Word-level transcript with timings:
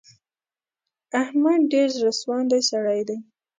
احمد 1.21 1.59
ډېر 1.73 1.89
زړه 1.97 2.11
سواندی 2.19 2.61
سړی 2.71 3.01
دی. 3.07 3.17